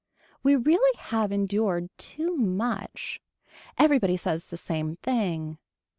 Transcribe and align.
We 0.41 0.55
really 0.55 0.97
have 0.97 1.31
endured 1.31 1.95
too 1.99 2.35
much. 2.35 3.21
Everybody 3.77 4.17
says 4.17 4.49
the 4.49 4.57
same 4.57 4.95
thing. 4.95 5.59